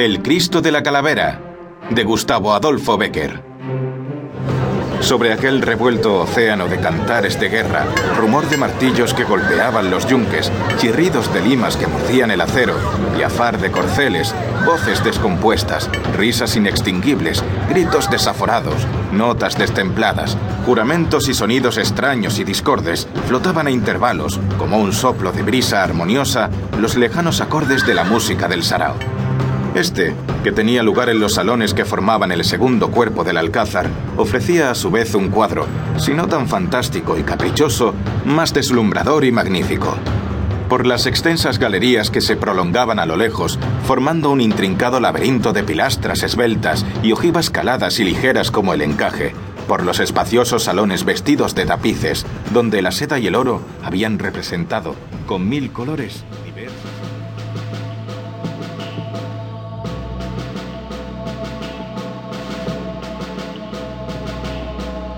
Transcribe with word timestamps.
El 0.00 0.22
Cristo 0.22 0.62
de 0.62 0.72
la 0.72 0.82
Calavera, 0.82 1.38
de 1.90 2.04
Gustavo 2.04 2.54
Adolfo 2.54 2.96
Becker. 2.96 3.42
Sobre 5.00 5.30
aquel 5.30 5.60
revuelto 5.60 6.20
océano 6.20 6.68
de 6.68 6.80
cantares 6.80 7.38
de 7.38 7.50
guerra, 7.50 7.84
rumor 8.16 8.48
de 8.48 8.56
martillos 8.56 9.12
que 9.12 9.24
golpeaban 9.24 9.90
los 9.90 10.06
yunques, 10.06 10.50
chirridos 10.78 11.30
de 11.34 11.42
limas 11.42 11.76
que 11.76 11.86
mordían 11.86 12.30
el 12.30 12.40
acero, 12.40 12.76
piafar 13.14 13.60
de 13.60 13.70
corceles, 13.70 14.34
voces 14.64 15.04
descompuestas, 15.04 15.90
risas 16.16 16.56
inextinguibles, 16.56 17.44
gritos 17.68 18.10
desaforados, 18.10 18.86
notas 19.12 19.58
destempladas, 19.58 20.34
juramentos 20.64 21.28
y 21.28 21.34
sonidos 21.34 21.76
extraños 21.76 22.38
y 22.38 22.44
discordes, 22.44 23.06
flotaban 23.28 23.66
a 23.66 23.70
intervalos, 23.70 24.40
como 24.56 24.78
un 24.78 24.94
soplo 24.94 25.30
de 25.30 25.42
brisa 25.42 25.82
armoniosa, 25.82 26.48
los 26.78 26.96
lejanos 26.96 27.42
acordes 27.42 27.86
de 27.86 27.94
la 27.94 28.04
música 28.04 28.48
del 28.48 28.62
sarao. 28.62 28.96
Este, 29.80 30.14
que 30.44 30.52
tenía 30.52 30.82
lugar 30.82 31.08
en 31.08 31.20
los 31.20 31.32
salones 31.32 31.72
que 31.72 31.86
formaban 31.86 32.32
el 32.32 32.44
segundo 32.44 32.90
cuerpo 32.90 33.24
del 33.24 33.38
Alcázar, 33.38 33.88
ofrecía 34.18 34.70
a 34.70 34.74
su 34.74 34.90
vez 34.90 35.14
un 35.14 35.30
cuadro, 35.30 35.64
si 35.96 36.12
no 36.12 36.28
tan 36.28 36.48
fantástico 36.48 37.16
y 37.16 37.22
caprichoso, 37.22 37.94
más 38.26 38.52
deslumbrador 38.52 39.24
y 39.24 39.32
magnífico. 39.32 39.96
Por 40.68 40.86
las 40.86 41.06
extensas 41.06 41.58
galerías 41.58 42.10
que 42.10 42.20
se 42.20 42.36
prolongaban 42.36 42.98
a 42.98 43.06
lo 43.06 43.16
lejos, 43.16 43.58
formando 43.86 44.28
un 44.28 44.42
intrincado 44.42 45.00
laberinto 45.00 45.54
de 45.54 45.64
pilastras 45.64 46.22
esbeltas 46.24 46.84
y 47.02 47.12
ojivas 47.12 47.48
caladas 47.48 48.00
y 48.00 48.04
ligeras 48.04 48.50
como 48.50 48.74
el 48.74 48.82
encaje, 48.82 49.32
por 49.66 49.82
los 49.82 49.98
espaciosos 49.98 50.64
salones 50.64 51.06
vestidos 51.06 51.54
de 51.54 51.64
tapices, 51.64 52.26
donde 52.52 52.82
la 52.82 52.92
seda 52.92 53.18
y 53.18 53.28
el 53.28 53.34
oro 53.34 53.62
habían 53.82 54.18
representado, 54.18 54.94
con 55.24 55.48
mil 55.48 55.72
colores 55.72 56.22
diversos. 56.44 57.19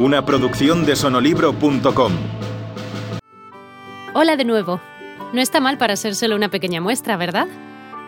Una 0.00 0.24
producción 0.24 0.86
de 0.86 0.96
sonolibro.com. 0.96 2.12
Hola 4.14 4.36
de 4.36 4.44
nuevo. 4.46 4.80
No 5.34 5.42
está 5.42 5.60
mal 5.60 5.76
para 5.76 5.94
ser 5.94 6.14
solo 6.14 6.36
una 6.36 6.48
pequeña 6.48 6.80
muestra, 6.80 7.18
¿verdad? 7.18 7.48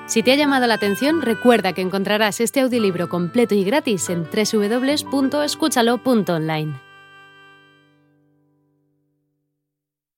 Si 0.07 0.23
te 0.23 0.33
ha 0.33 0.37
llamado 0.37 0.67
la 0.67 0.73
atención, 0.73 1.20
recuerda 1.20 1.75
que 1.75 1.83
encontrarás 1.83 2.41
este 2.41 2.61
audiolibro 2.61 3.11
completo 3.11 3.55
y 3.55 3.63
gratis 3.63 4.09
en 4.09 4.25
www.escúchalo.online. 4.25 6.81